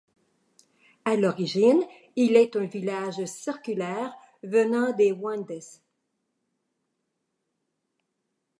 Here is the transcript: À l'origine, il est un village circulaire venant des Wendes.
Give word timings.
À 1.05 1.15
l'origine, 1.15 1.79
il 2.15 2.35
est 2.35 2.55
un 2.55 2.65
village 2.65 3.23
circulaire 3.27 4.15
venant 4.41 4.93
des 4.93 5.11
Wendes. 5.11 5.59